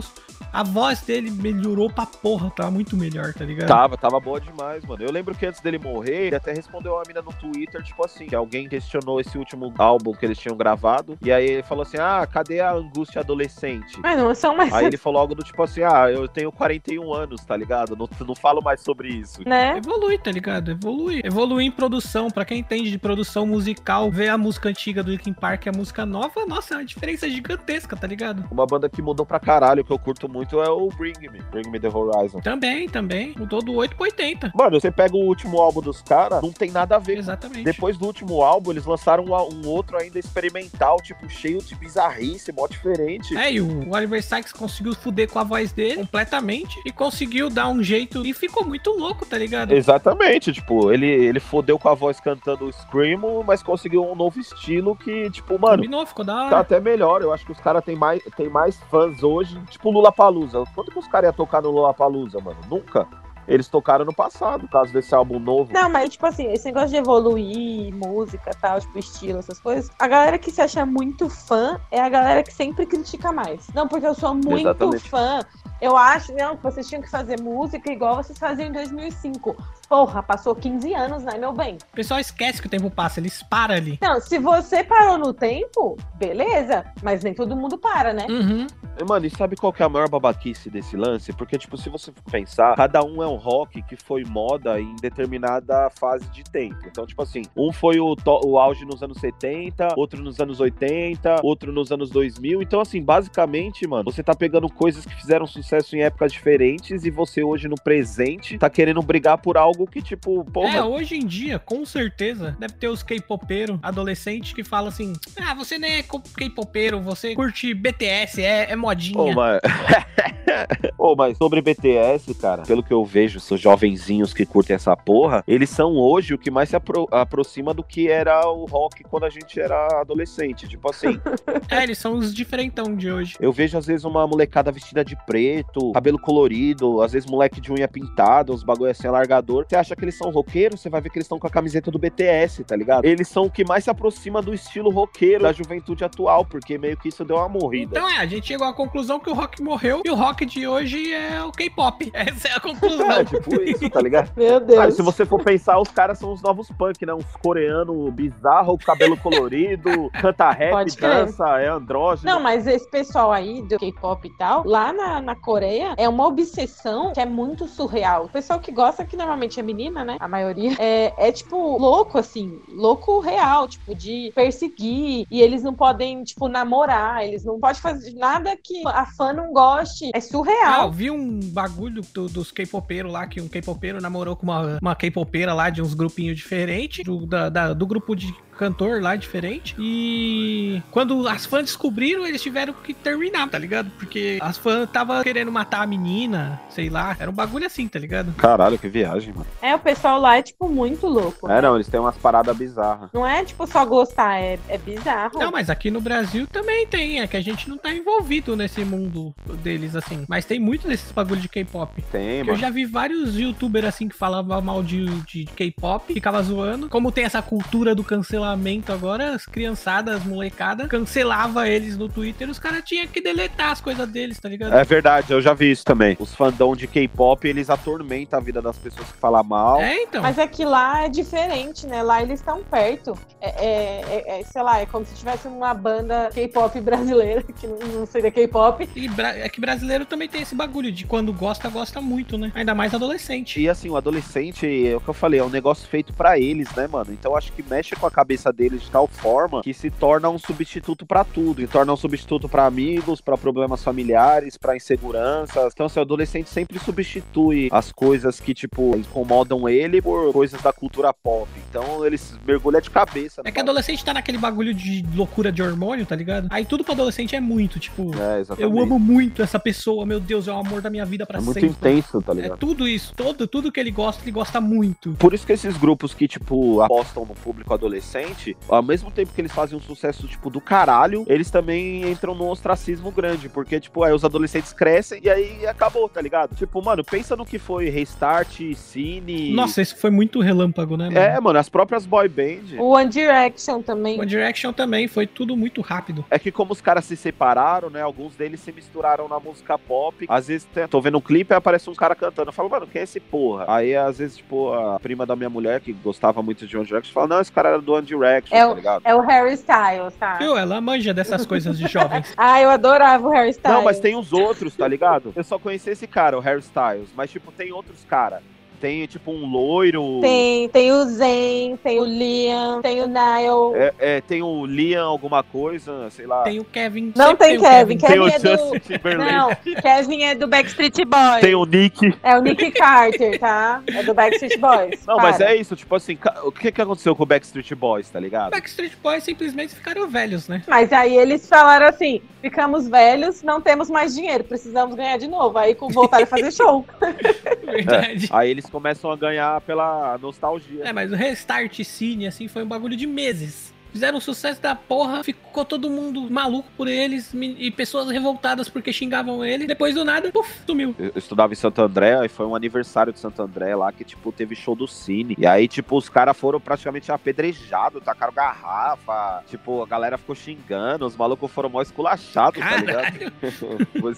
[0.53, 3.67] A voz dele melhorou pra porra, tá muito melhor, tá ligado?
[3.67, 5.03] Tava, tava boa demais, mano.
[5.03, 8.27] Eu lembro que antes dele morrer, ele até respondeu uma mina no Twitter, tipo assim,
[8.27, 11.97] que alguém questionou esse último álbum que eles tinham gravado, e aí ele falou assim,
[11.97, 13.99] ah, cadê a angústia adolescente?
[13.99, 14.71] Mas não são mais.
[14.71, 17.95] Aí ele falou algo do tipo assim, ah, eu tenho 41 anos, tá ligado?
[17.95, 19.41] Não, não falo mais sobre isso.
[19.47, 19.77] Né?
[19.77, 20.69] Evolui, tá ligado?
[20.71, 21.21] Evolui.
[21.23, 22.29] Evolui em produção.
[22.29, 25.71] Pra quem entende de produção musical, ver a música antiga do Linkin Park e a
[25.71, 28.45] música nova, nossa, é uma diferença gigantesca, tá ligado?
[28.51, 31.69] Uma banda que mudou pra caralho, que eu curto muito, é o Bring Me, Bring
[31.69, 32.39] Me The Horizon.
[32.41, 33.33] Também, também.
[33.37, 34.51] Mudou do 8 pro 80.
[34.55, 37.17] Mano, você pega o último álbum dos caras, não tem nada a ver.
[37.17, 37.63] Exatamente.
[37.63, 42.51] Depois do último álbum, eles lançaram um, um outro ainda experimental, tipo, cheio de bizarrice,
[42.51, 43.35] mó diferente.
[43.37, 47.67] É, e o Oliver Sykes conseguiu fuder com a voz dele completamente e conseguiu dar
[47.67, 49.73] um jeito e ficou muito louco, tá ligado?
[49.73, 54.95] Exatamente, tipo, ele, ele fodeu com a voz cantando Screamo, mas conseguiu um novo estilo
[54.95, 56.59] que, tipo, mano, Combinou, ficou da tá hora.
[56.59, 57.21] até melhor.
[57.21, 60.63] Eu acho que os caras têm mais, tem mais fãs hoje, tipo Lula Palusa.
[60.73, 62.59] Quando que os caras iam tocar no Lula Palusa, mano?
[62.69, 63.07] Nunca.
[63.45, 65.73] Eles tocaram no passado, por causa desse álbum novo.
[65.73, 70.07] Não, mas tipo assim, esse negócio de evoluir, música tal, tipo, estilo, essas coisas, a
[70.07, 73.67] galera que se acha muito fã é a galera que sempre critica mais.
[73.73, 75.09] Não, porque eu sou muito Exatamente.
[75.09, 75.41] fã.
[75.81, 79.53] Eu acho, não, que vocês tinham que fazer música igual vocês faziam em 2005.
[79.93, 81.75] Porra, passou 15 anos, né, meu bem?
[81.91, 83.99] O pessoal esquece que o tempo passa, eles param ali.
[84.01, 88.25] Não, se você parou no tempo, beleza, mas nem todo mundo para, né?
[88.27, 88.65] Uhum.
[88.99, 91.31] E, Mano, e sabe qual que é a maior babaquice desse lance?
[91.33, 95.91] Porque, tipo, se você pensar, cada um é um rock que foi moda em determinada
[95.91, 96.79] fase de tempo.
[96.87, 100.59] Então, tipo assim, um foi o, to- o auge nos anos 70, outro nos anos
[100.59, 102.63] 80, outro nos anos 2000.
[102.63, 107.11] Então, assim, basicamente, mano, você tá pegando coisas que fizeram sucesso em épocas diferentes e
[107.11, 110.77] você hoje no presente tá querendo brigar por algo que, tipo, porra.
[110.77, 115.53] É, hoje em dia, com certeza, deve ter os K-popeiros adolescentes que falam assim: Ah,
[115.53, 119.19] você nem é K-popeiro, você curte BTS, é, é modinha.
[119.19, 119.61] Ô, mas...
[120.97, 125.43] Ô, mas sobre BTS, cara, pelo que eu vejo, esses jovenzinhos que curtem essa porra,
[125.47, 129.25] eles são hoje o que mais se apro- aproxima do que era o rock quando
[129.25, 130.67] a gente era adolescente.
[130.67, 131.19] Tipo assim,
[131.69, 133.35] É, eles são os diferentão de hoje.
[133.39, 137.71] eu vejo às vezes uma molecada vestida de preto, cabelo colorido, às vezes moleque de
[137.71, 139.65] unha pintada, uns bagulho assim, alargador.
[139.73, 141.89] Você acha que eles são roqueiros, você vai ver que eles estão com a camiseta
[141.89, 143.05] do BTS, tá ligado?
[143.05, 146.95] Eles são o que mais se aproxima do estilo roqueiro da juventude atual, porque meio
[146.95, 147.97] que isso deu uma morrida.
[147.97, 150.67] Então é, a gente chegou à conclusão que o rock morreu e o rock de
[150.67, 152.07] hoje é o K-pop.
[152.13, 153.11] Essa é a conclusão.
[153.13, 154.31] É, tipo isso, tá ligado?
[154.37, 154.93] Meu Deus.
[154.93, 157.15] se você for pensar, os caras são os novos punk, né?
[157.15, 161.25] Uns coreanos bizarros, cabelo colorido, canta rap, Pode crer.
[161.25, 162.31] dança, é andrógeno.
[162.31, 166.27] Não, mas esse pessoal aí do K-pop e tal, lá na, na Coreia, é uma
[166.27, 168.25] obsessão que é muito surreal.
[168.25, 170.17] O pessoal que gosta, que normalmente é menina, né?
[170.19, 175.25] A maioria, é, é tipo louco, assim, louco real, tipo, de perseguir.
[175.29, 179.51] E eles não podem, tipo, namorar, eles não podem fazer nada que a fã não
[179.53, 180.05] goste.
[180.07, 180.91] É Ah, eu surreal.
[180.91, 185.53] vi um bagulho do- dos K-popeiros lá, que um K-popeiro namorou com uma, uma K-popeira
[185.53, 189.75] lá de uns grupinhos diferentes, do, da- da- do grupo de cantor lá diferente.
[189.79, 193.91] E quando as fãs descobriram, eles tiveram que terminar, tá ligado?
[193.97, 197.15] Porque as fãs tava querendo matar a menina, sei lá.
[197.19, 198.33] Era um bagulho assim, tá ligado?
[198.33, 199.47] Caralho, que viagem, mano.
[199.61, 201.49] É, o pessoal lá é, tipo, muito louco.
[201.49, 203.09] É, não, eles têm umas paradas bizarras.
[203.13, 205.39] Não é, tipo, só gostar, é, é bizarro.
[205.39, 208.85] Não, mas aqui no Brasil também tem, é que a gente não tá envolvido nesse
[208.85, 210.25] mundo deles, assim.
[210.27, 212.01] Mas tem muito desses bagulho de K-pop.
[212.11, 212.57] Tem, Eu mano.
[212.57, 216.89] já vi vários youtubers assim que falavam mal de, de K-pop, ficava zoando.
[216.89, 222.49] Como tem essa cultura do cancelamento agora, as criançadas, as molecadas, cancelava eles no Twitter,
[222.49, 224.73] os caras tinham que deletar as coisas deles, tá ligado?
[224.73, 226.15] É verdade, eu já vi isso também.
[226.19, 229.79] Os fandom de K-pop, eles atormentam a vida das pessoas que falam mal.
[229.81, 230.21] É, então.
[230.21, 232.01] Mas é que lá é diferente, né?
[232.01, 233.17] Lá eles estão perto.
[233.39, 237.67] É, é- é- é, sei lá, é como se tivesse uma banda K-pop brasileira, que
[237.67, 237.77] não,
[238.21, 238.89] da K-pop.
[238.95, 242.51] E é que brasileiro também tem esse bagulho de quando gosta, gosta muito, né?
[242.55, 243.59] Ainda mais adolescente.
[243.59, 246.73] E assim, o adolescente, é o que eu falei, é um negócio feito pra eles,
[246.75, 247.11] né, mano?
[247.11, 250.37] Então acho que mexe com a cabeça deles de tal forma que se torna um
[250.39, 251.61] substituto pra tudo.
[251.61, 255.73] E torna um substituto pra amigos, pra problemas familiares, pra inseguranças.
[255.73, 260.71] Então, assim, o adolescente sempre substitui as coisas que, tipo, incomodam ele por coisas da
[260.73, 261.47] cultura pop.
[261.69, 263.41] Então eles mergulham de cabeça.
[263.45, 266.47] É que adolescente tá naquele bagulho de loucura de hormônio, tá ligado?
[266.49, 270.47] Aí tudo pra adolescente é muito, tipo, É, eu amo muito essa pessoa, meu Deus,
[270.47, 271.67] é o amor da minha vida pra É muito sempre.
[271.91, 272.57] intenso, tá É ligado?
[272.57, 275.11] tudo isso, todo, tudo que ele gosta, ele gosta muito.
[275.13, 278.22] Por isso que esses grupos que, tipo, apostam no público adolescente,
[278.67, 282.49] ao mesmo tempo que eles fazem um sucesso, tipo, do caralho, eles também entram num
[282.49, 283.49] ostracismo grande.
[283.49, 286.55] Porque, tipo, aí os adolescentes crescem e aí acabou, tá ligado?
[286.55, 289.53] Tipo, mano, pensa no que foi Restart, Cine.
[289.53, 291.17] Nossa, isso foi muito relâmpago, né, mano?
[291.17, 292.77] É, mano, as próprias boy band.
[292.79, 294.19] O One Direction também.
[294.19, 296.25] One Direction também, foi tudo muito rápido.
[296.29, 298.01] É que como os caras se separaram, né?
[298.01, 300.25] Alguns deles se misturaram na música pop.
[300.29, 302.49] Às vezes tem- tô vendo um clipe e aparece uns caras cantando.
[302.49, 303.65] Eu falo, mano, quem é esse porra?
[303.67, 307.13] Aí, às vezes, tipo, a prima da minha mulher, que gostava muito de One Direction,
[307.13, 309.01] fala, não, esse cara era do One Direction, É tá o- ligado?
[309.05, 310.33] É o Harry Styles, tá?
[310.35, 310.57] Viu?
[310.57, 312.33] Ela manja dessas coisas de jovens.
[312.37, 313.77] Ah, eu adorava o Harry Styles.
[313.77, 315.31] Não, mas tem os outros, tá ligado?
[315.35, 317.09] Eu só conheci esse cara, o Harry Styles.
[317.15, 318.41] Mas, tipo, tem outros caras.
[318.83, 320.19] Tem, tipo, um loiro.
[320.19, 323.73] Tem, tem o Zen, tem o Liam, tem o Niall.
[323.77, 326.43] É, é, tem o Liam alguma coisa, sei lá.
[326.43, 327.13] Tem o Kevin.
[327.15, 328.49] Não tem o Kevin, Tem Kevin o é do.
[328.49, 329.31] Justin Timberlake.
[329.31, 331.39] Não, Kevin é do Backstreet Boys.
[331.39, 332.13] Tem o Nick.
[332.21, 333.81] É o Nick Carter, tá?
[333.87, 335.05] É do Backstreet Boys.
[335.07, 335.31] Não, Para.
[335.31, 338.51] mas é isso, tipo assim, o que que aconteceu com o Backstreet Boys, tá ligado?
[338.51, 340.61] Backstreet Boys simplesmente ficaram velhos, né?
[340.67, 345.57] Mas aí eles falaram assim: ficamos velhos, não temos mais dinheiro, precisamos ganhar de novo.
[345.57, 346.85] Aí voltaram a fazer show.
[347.63, 348.27] Verdade.
[348.29, 350.83] Aí eles começam a ganhar pela nostalgia.
[350.83, 353.71] É, mas o Restart Cine, assim, foi um bagulho de meses.
[353.91, 358.91] Fizeram um sucesso da porra, ficou todo mundo maluco por eles e pessoas revoltadas porque
[358.91, 359.67] xingavam ele.
[359.67, 360.95] Depois do nada, puf, sumiu.
[360.97, 364.03] Eu eu estudava em Santo André e foi um aniversário de Santo André lá que,
[364.03, 365.35] tipo, teve show do Cine.
[365.37, 369.43] E aí, tipo, os caras foram praticamente apedrejados, tacaram garrafa.
[369.47, 373.31] Tipo, a galera ficou xingando, os malucos foram mó esculachados, tá ligado?
[374.01, 374.15] foi,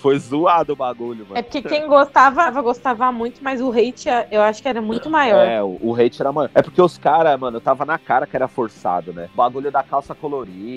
[0.00, 1.42] foi zoado o bagulho, É mano.
[1.42, 5.44] porque quem gostava, gostava muito, mas o hate eu acho que era muito maior.
[5.46, 6.50] É, o, o hate era, mano.
[6.54, 9.28] É porque os caras, mano, tava na cara que era forçado, né?
[9.34, 10.75] O bagulho da calça colorida,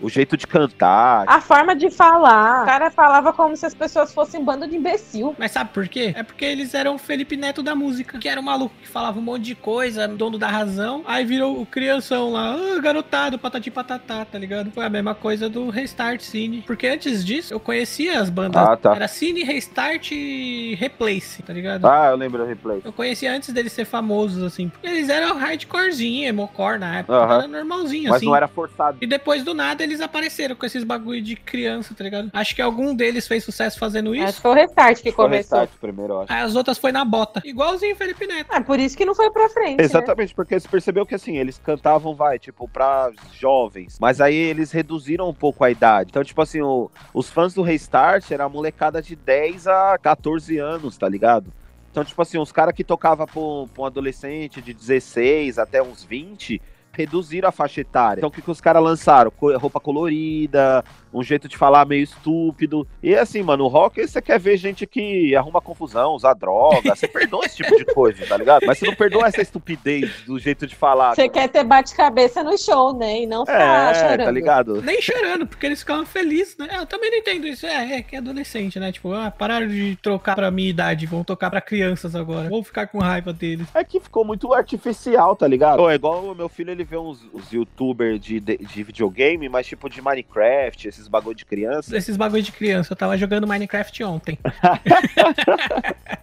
[0.00, 1.24] o jeito de cantar.
[1.26, 2.62] A forma de falar.
[2.62, 5.34] O cara falava como se as pessoas fossem um bando de imbecil.
[5.38, 6.12] Mas sabe por quê?
[6.16, 9.18] É porque eles eram o Felipe Neto da música, que era um maluco que falava
[9.18, 11.02] um monte de coisa, dono da razão.
[11.06, 14.70] Aí virou o crianção lá, ah, garotado, patati patatá, tá ligado?
[14.70, 16.62] Foi a mesma coisa do Restart Cine.
[16.66, 18.62] Porque antes disso, eu conhecia as bandas.
[18.62, 18.94] Ah, tá.
[18.94, 21.86] Era Cine, Restart e Replace, tá ligado?
[21.86, 22.80] Ah, eu lembro do replay.
[22.84, 24.70] Eu conhecia antes deles ser famosos, assim.
[24.82, 27.14] Eles eram hardcorezinho, emocore na época.
[27.14, 28.26] Era normalzinho, Mas assim.
[28.26, 28.98] não era forçado.
[29.00, 32.28] E depois do nada eles apareceram com esses bagulho de criança, tá ligado?
[32.34, 34.34] Acho que algum deles fez sucesso fazendo Acho isso.
[34.34, 35.58] que foi o restart que Foi o começou.
[35.60, 36.30] restart primeiro, acho.
[36.32, 37.40] Aí as outras foi na bota.
[37.44, 38.52] Igualzinho o Felipe Neto.
[38.52, 39.78] É por isso que não foi pra frente.
[39.78, 39.84] né?
[39.84, 43.96] Exatamente, porque você percebeu que assim, eles cantavam, vai, tipo, pra jovens.
[43.98, 46.10] Mas aí eles reduziram um pouco a idade.
[46.10, 50.58] Então, tipo assim, o- os fãs do Restart era a molecada de 10 a 14
[50.58, 51.50] anos, tá ligado?
[51.90, 56.04] Então, tipo assim, os caras que tocavam um, pra um adolescente de 16 até uns
[56.04, 56.60] 20
[56.92, 58.20] reduziram a faixa etária.
[58.20, 59.32] Então, o que, que os caras lançaram?
[59.58, 62.86] Roupa colorida, um jeito de falar meio estúpido.
[63.02, 66.94] E assim, mano, o rock, você quer ver gente que arruma confusão, usa droga.
[66.94, 68.64] Você perdoa esse tipo de coisa, tá ligado?
[68.66, 71.14] Mas você não perdoa essa estupidez do jeito de falar.
[71.14, 73.22] Você quer ter bate-cabeça no show, né?
[73.22, 74.24] E não ficar É, chorando.
[74.24, 74.82] tá ligado?
[74.82, 76.68] Nem chorando, porque eles ficavam felizes, né?
[76.72, 77.66] Eu também não entendo isso.
[77.66, 78.90] É, é que é adolescente, né?
[78.92, 82.48] Tipo, ah, pararam de trocar pra minha idade, vão tocar pra crianças agora.
[82.48, 83.66] Vou ficar com raiva deles.
[83.74, 85.76] É que ficou muito artificial, tá ligado?
[85.78, 89.48] Pô, é igual o meu filho, ele vê uns, uns youtubers de, de, de videogame,
[89.48, 91.96] mas tipo de Minecraft, esses bagulho de criança.
[91.96, 92.92] Esses bagulho de criança.
[92.92, 94.38] Eu tava jogando Minecraft ontem.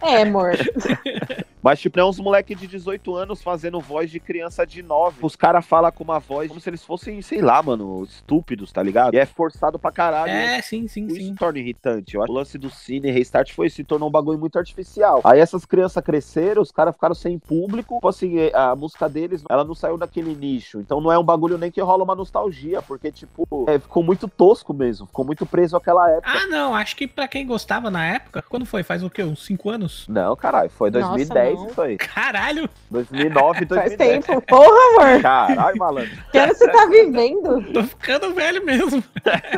[0.02, 0.56] É, amor.
[1.62, 5.18] Mas, tipo, é uns moleque de 18 anos fazendo voz de criança de 9.
[5.22, 8.82] Os caras falam com uma voz como se eles fossem, sei lá, mano, estúpidos, tá
[8.82, 9.14] ligado?
[9.14, 10.30] E é forçado pra caralho.
[10.30, 11.34] É, sim, sim, Isso sim.
[11.34, 12.16] torna irritante.
[12.16, 15.20] O lance do cine restart foi isso, se tornou um bagulho muito artificial.
[15.24, 17.96] Aí essas crianças cresceram, os caras ficaram sem público.
[17.96, 20.80] Tipo assim, a música deles, ela não saiu daquele nicho.
[20.80, 24.28] Então não é um bagulho nem que rola uma nostalgia, porque, tipo, é, ficou muito
[24.28, 25.06] tosco mesmo.
[25.06, 26.30] Ficou muito preso àquela época.
[26.30, 28.82] Ah, não, acho que pra quem gostava na época, quando foi?
[28.82, 29.22] Faz o quê?
[29.22, 30.06] Uns 5 anos?
[30.08, 31.66] Não, caralho, foi Nossa, 2010 não.
[31.68, 31.96] isso aí.
[31.96, 32.68] Caralho!
[32.90, 34.24] 2009, Faz 2010.
[34.26, 34.40] tempo.
[34.42, 35.22] Porra, amor.
[35.22, 36.10] Caralho, malandro.
[36.32, 37.62] Que ano você tá vivendo?
[37.72, 39.02] Tô ficando velho mesmo.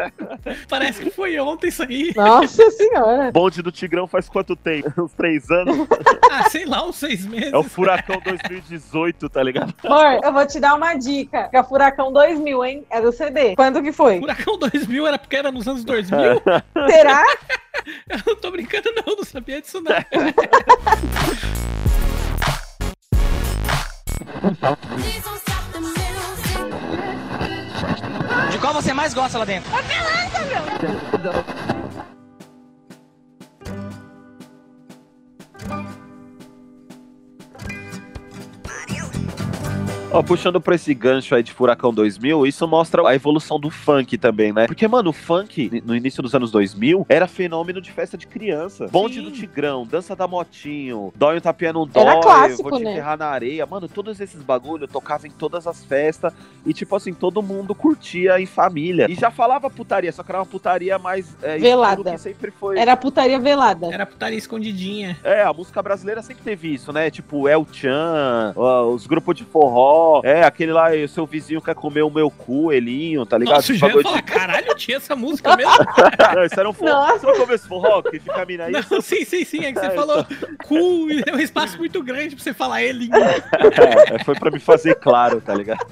[0.68, 2.12] Parece que foi ontem isso aí.
[2.14, 3.30] Nossa senhora.
[3.32, 4.92] Bonde do Tigrão faz quanto tempo?
[5.02, 5.86] Uns três anos?
[6.30, 7.52] Ah, sei lá, uns seis meses.
[7.52, 9.74] É o Furacão 2018, tá ligado?
[9.84, 11.48] Amor, eu vou te dar uma dica.
[11.48, 12.86] Que é o Furacão 2000, hein?
[12.90, 13.54] É do CD.
[13.56, 14.18] Quando que foi?
[14.20, 16.42] Furacão 2000 era porque era nos anos 2000?
[16.88, 17.24] Será?
[18.08, 19.92] Eu não tô brincando, não, não sabia disso, não.
[28.50, 29.70] De qual você mais gosta lá dentro?
[40.14, 44.18] Ó, puxando pra esse gancho aí de Furacão 2000, isso mostra a evolução do funk
[44.18, 44.66] também, né?
[44.66, 48.88] Porque, mano, o funk, no início dos anos 2000, era fenômeno de festa de criança.
[48.88, 49.22] Bonde Sim.
[49.22, 52.92] do Tigrão, Dança da Motinho, Dói um Tapinha não dói, Era clássico, Vou te né?
[52.92, 53.64] enterrar na areia.
[53.64, 56.34] Mano, todos esses bagulho tocava em todas as festas
[56.66, 59.06] e, tipo assim, todo mundo curtia em família.
[59.10, 61.34] E já falava putaria, só que era uma putaria mais...
[61.42, 62.12] É, Velada.
[62.12, 62.78] que sempre foi...
[62.78, 63.86] Era putaria velada.
[63.86, 65.16] Era putaria escondidinha.
[65.24, 67.10] É, a música brasileira sempre teve isso, né?
[67.10, 68.52] Tipo, El Chan,
[68.92, 70.01] os grupos de forró.
[70.24, 73.56] É, aquele lá, o seu vizinho quer comer o meu cu, Elinho, tá ligado?
[73.56, 75.72] Nossa, eu ia bagulho falar, caralho, tinha essa música mesmo?
[75.72, 75.82] de-
[76.36, 77.06] Não, isso era um forró.
[77.18, 78.02] Você não comeu esse forró?
[78.02, 78.72] Que fica a mina aí?
[78.72, 79.64] Não, sim, sim, sim.
[79.64, 80.24] É que você É, falou
[80.66, 83.08] cu e é um espaço muito grande pra você falar ele.
[83.12, 85.84] É, foi pra me fazer claro, tá ligado?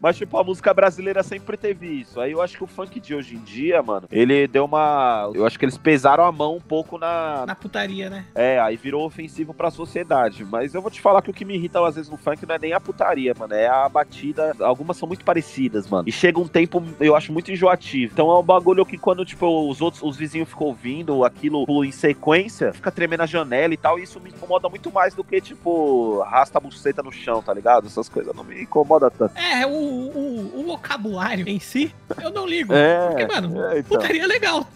[0.00, 2.20] Mas, tipo, a música brasileira sempre teve isso.
[2.20, 5.30] Aí eu acho que o funk de hoje em dia, mano, ele deu uma.
[5.34, 7.44] Eu acho que eles pesaram a mão um pouco na.
[7.46, 8.24] Na putaria, né?
[8.34, 10.44] É, aí virou ofensivo pra sociedade.
[10.44, 12.54] Mas eu vou te falar que o que me irrita às vezes no funk não
[12.54, 13.54] é nem a putaria, mano.
[13.54, 14.54] É a batida.
[14.60, 16.08] Algumas são muito parecidas, mano.
[16.08, 18.12] E chega um tempo, eu acho muito enjoativo.
[18.12, 21.92] Então é um bagulho que quando, tipo, os outros, os vizinhos ficam ouvindo aquilo em
[21.92, 23.98] sequência, fica tremendo a janela e tal.
[23.98, 27.54] E isso me incomoda muito mais do que, tipo, arrasta a buceta no chão, tá
[27.54, 27.86] ligado?
[27.86, 29.36] Essas coisas não me incomodam tanto.
[29.38, 32.72] É, o, o, o vocabulário em si, eu não ligo.
[32.74, 33.98] É, Porque, mano, é, então.
[33.98, 34.66] putaria legal.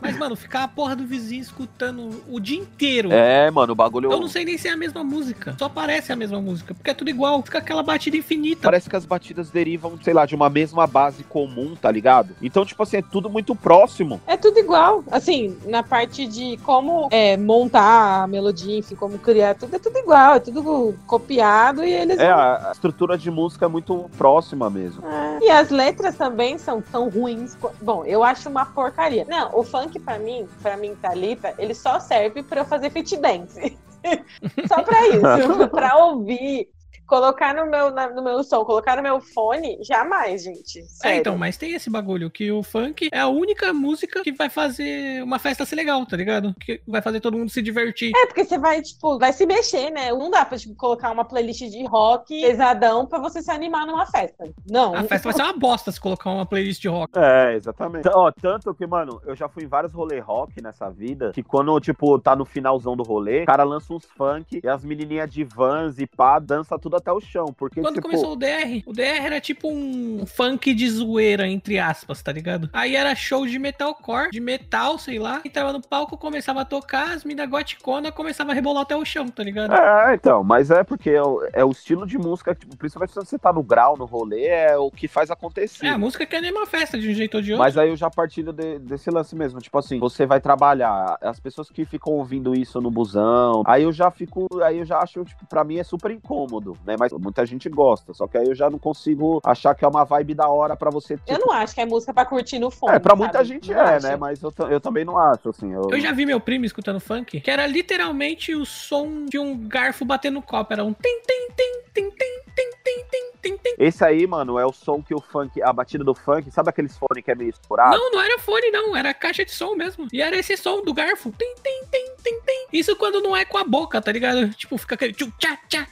[0.00, 3.12] Mas, mano, ficar a porra do vizinho escutando o dia inteiro.
[3.12, 4.10] É, mano, o bagulho.
[4.10, 5.54] Eu não sei nem se é a mesma música.
[5.58, 6.74] Só parece a mesma música.
[6.74, 7.42] Porque é tudo igual.
[7.42, 8.62] Fica aquela batida infinita.
[8.62, 12.34] Parece que as batidas derivam, sei lá, de uma mesma base comum, tá ligado?
[12.42, 14.20] Então, tipo assim, é tudo muito próximo.
[14.26, 15.04] É tudo igual.
[15.10, 19.98] Assim, na parte de como é, montar a melodia, enfim, como criar, tudo é tudo
[19.98, 20.34] igual.
[20.34, 22.18] É tudo copiado e eles.
[22.18, 25.06] É, a a estrutura de música é muito próxima mesmo.
[25.06, 25.38] É.
[25.42, 27.56] E as letras também são tão ruins.
[27.80, 29.24] Bom, eu acho uma porcaria.
[29.28, 33.16] Não, o funk pra mim, pra mim, Thalita, ele só serve pra eu fazer fit
[33.16, 33.78] dance.
[34.68, 35.68] só pra isso.
[35.70, 36.68] pra ouvir.
[37.06, 40.80] Colocar no meu, na- no meu som, colocar no meu fone, jamais, gente.
[40.80, 41.20] É, Sério.
[41.20, 45.22] então, mas tem esse bagulho que o funk é a única música que vai fazer
[45.22, 46.54] uma festa ser legal, tá ligado?
[46.60, 48.12] Que vai fazer todo mundo se divertir.
[48.16, 50.10] É, porque você vai, tipo, vai se mexer, né?
[50.12, 54.06] Não dá pra, tipo, colocar uma playlist de rock pesadão pra você se animar numa
[54.06, 54.44] festa.
[54.68, 54.94] Não.
[54.94, 57.12] A festa vai ser uma bosta se colocar uma playlist de rock.
[57.18, 58.08] É, exatamente.
[58.08, 61.78] Ó, tanto que, mano, eu já fui em vários rolê rock nessa vida, que quando,
[61.80, 65.44] tipo, tá no finalzão do rolê, o cara lança uns funk e as menininhas de
[65.44, 67.46] vans e pá, dança tudo até o chão.
[67.56, 71.78] Porque, Quando tipo, começou o DR, o DR era tipo um funk de zoeira, entre
[71.78, 72.68] aspas, tá ligado?
[72.72, 75.40] Aí era show de metalcore, de metal, sei lá.
[75.44, 79.28] Entrava no palco, começava a tocar, as mina goticona começava a rebolar até o chão,
[79.28, 79.72] tá ligado?
[79.74, 83.16] É, então, mas é porque é o, é o estilo de música, tipo, principalmente se
[83.20, 85.86] você tá no grau, no rolê, é o que faz acontecer.
[85.86, 87.64] É, a música que anima a festa de um jeito ou de outro.
[87.64, 89.60] Mas aí eu já partilho de- desse lance mesmo.
[89.60, 93.92] Tipo assim, você vai trabalhar, as pessoas que ficam ouvindo isso no busão, aí eu
[93.92, 96.96] já fico, aí eu já acho, tipo, pra mim é super incômodo, né?
[96.98, 100.04] Mas muita gente gosta, só que aí eu já não consigo achar que é uma
[100.04, 101.16] vibe da hora para você.
[101.16, 101.32] Tipo...
[101.32, 102.96] Eu não acho que é música para curtir no fone.
[102.96, 103.22] É, pra sabe?
[103.22, 104.16] muita gente não é, né?
[104.16, 105.72] Mas eu, eu também não acho, assim.
[105.72, 105.88] Eu...
[105.90, 110.04] eu já vi meu primo escutando funk, que era literalmente o som de um garfo
[110.04, 110.72] batendo no copo.
[110.72, 113.04] Era um tem, tem, tem, tem, tem, tem,
[113.40, 113.74] tem, tem.
[113.78, 116.96] Esse aí, mano, é o som que o funk, a batida do funk, sabe aqueles
[116.96, 117.96] fone que é meio estourado?
[117.96, 120.08] Não, não era fone, não, era caixa de som mesmo.
[120.12, 121.32] E era esse som do garfo.
[121.32, 122.66] Tem tem tem tem tem.
[122.72, 124.48] Isso quando não é com a boca, tá ligado?
[124.50, 125.86] Tipo, fica aquele tchum, tchá, tchá,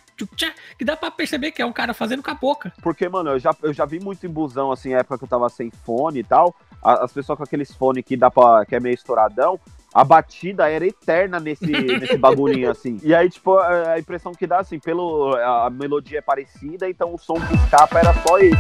[0.79, 2.73] que dá pra perceber que é um cara fazendo com a boca.
[2.83, 5.49] Porque, mano, eu já, eu já vi muito em busão, assim, época que eu tava
[5.49, 6.55] sem fone e tal.
[6.83, 8.65] a- As pessoas com aqueles fones que dá pra.
[8.67, 9.59] que é meio estouradão.
[9.95, 11.67] A batida era eterna nesse,
[12.01, 12.99] nesse bagulhinho, assim.
[13.03, 15.35] E aí, tipo, a a impressão que dá, assim, pelo.
[15.37, 18.57] A melodia é parecida, então o som que escapa era só esse.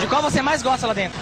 [0.00, 1.18] De qual você mais gosta lá dentro?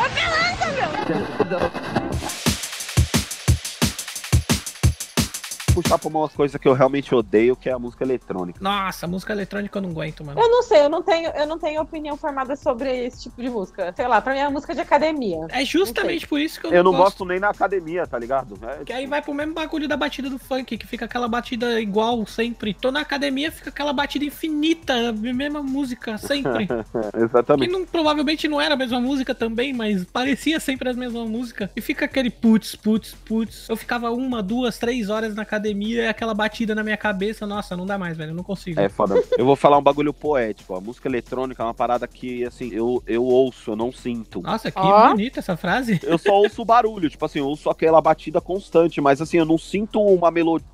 [5.82, 8.58] Puxar pra umas coisas que eu realmente odeio, que é a música eletrônica.
[8.60, 10.38] Nossa, música eletrônica eu não aguento, mano.
[10.38, 13.48] Eu não sei, eu não tenho, eu não tenho opinião formada sobre esse tipo de
[13.48, 13.92] música.
[13.96, 15.38] Sei lá, pra mim é música de academia.
[15.48, 18.58] É justamente por isso que eu, Eu não gosto nem na academia, tá ligado?
[18.62, 21.80] É, Que aí vai pro mesmo bagulho da batida do funk, que fica aquela batida
[21.80, 22.74] igual sempre.
[22.74, 26.68] Tô na academia, fica aquela batida infinita, a mesma música sempre.
[26.90, 27.70] Que exatamente.
[27.70, 31.70] não, provavelmente não era a mesma música também, mas parecia sempre as mesmas músicas.
[31.74, 33.68] E fica aquele putz, putz, putz.
[33.68, 37.46] Eu ficava uma, duas, três horas na academia e aquela batida na minha cabeça.
[37.46, 38.30] Nossa, não dá mais, velho.
[38.30, 38.80] Eu não consigo.
[38.80, 39.22] É foda.
[39.36, 40.74] Eu vou falar um bagulho poético.
[40.74, 44.40] A música eletrônica é uma parada que, assim, eu, eu ouço, eu não sinto.
[44.40, 45.08] Nossa, que Ó.
[45.08, 46.00] bonita essa frase.
[46.02, 49.44] Eu só ouço o barulho, tipo assim, eu ouço aquela batida constante, mas assim, eu
[49.44, 50.66] não sinto uma melodia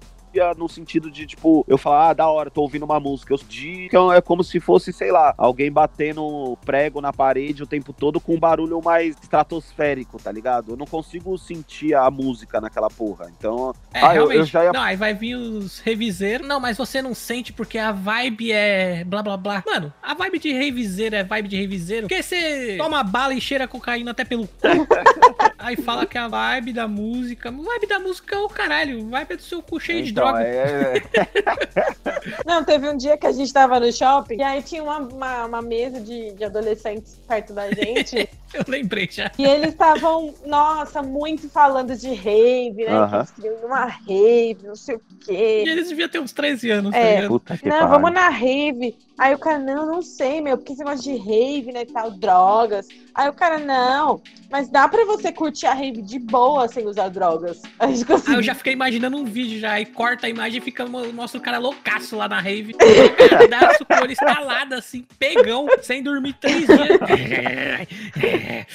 [0.57, 3.33] no sentido de, tipo, eu falar, ah, da hora, tô ouvindo uma música.
[3.35, 7.67] Eu de então é como se fosse, sei lá, alguém batendo prego na parede o
[7.67, 10.73] tempo todo com um barulho mais estratosférico, tá ligado?
[10.73, 13.31] Eu não consigo sentir a música naquela porra.
[13.39, 14.39] Então, É, Ah, eu- realmente.
[14.39, 16.47] eu já ia- Não, aí vai vir os reviseiros.
[16.47, 19.63] Não, mas você não sente porque a vibe é blá blá blá.
[19.67, 22.07] Mano, a vibe de reviseiro é vibe de reviseiro.
[22.09, 24.53] Porque você toma bala e cheira cocaína até pelo cu.
[25.59, 27.49] aí fala que a vibe da música.
[27.49, 29.09] A vibe da música é o caralho.
[29.09, 30.43] Vibe é do seu cu cheio de então droga.
[30.45, 31.03] é.
[32.45, 35.47] Não, teve um dia que a gente tava no shopping e aí tinha uma, uma,
[35.47, 39.31] uma mesa de, de adolescentes perto da gente Eu lembrei já.
[39.39, 42.93] e eles estavam, nossa, muito falando de rave, né?
[42.93, 43.09] Aham.
[43.11, 45.65] Que eles queriam ir numa rave, não sei o E quê.
[45.67, 47.15] eles deviam ter uns 13 anos, tá É.
[47.17, 47.29] ligado?
[47.29, 48.97] Puta que Não, vamos na rave.
[49.19, 52.11] Aí o cara, não, não sei, meu, porque você gosta de rave, né, e tal,
[52.13, 52.87] drogas.
[53.17, 57.09] Aí o cara, não, mas dá pra você curtir a rave de boa sem usar
[57.09, 57.63] drogas.
[57.81, 60.27] Aí a gente ficou assim, Aí eu já fiquei imaginando um vídeo já, aí corta
[60.27, 62.75] a imagem e fica, mostra o cara loucaço lá na rave.
[62.75, 66.79] Pedaço com o olho estalado, assim, pegão, sem dormir três dias.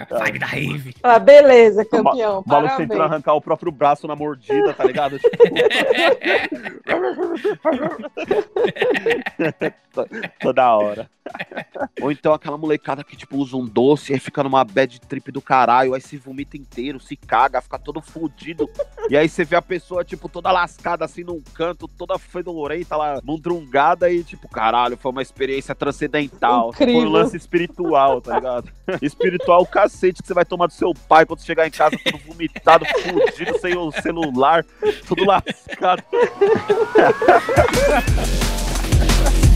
[0.00, 0.18] então.
[0.20, 0.94] Vibe da rave.
[1.02, 5.20] ah, beleza, campeão, O maluco tentando arrancar o próprio braço na mordida, tá ligado?
[10.40, 11.10] Toda hora.
[12.00, 15.42] Ou então aquela molecada que, tipo, usa um doce, aí fica numa bad trip do
[15.42, 18.68] caralho, aí se vomita inteiro, se caga, fica todo fudido.
[19.10, 23.20] E aí você vê a pessoa, tipo, toda lascada assim num canto, toda fedorenta lá,
[23.22, 26.72] mundrungada e, tipo, caralho, foi uma experiência transcendental.
[26.72, 27.08] Foi Incrível.
[27.08, 28.70] um lance espiritual, tá ligado?
[29.02, 32.18] espiritual o cacete que você vai tomar do seu pai quando chegar em casa todo
[32.26, 34.64] vomitado, fudido, sem o celular,
[35.06, 36.02] tudo lascado.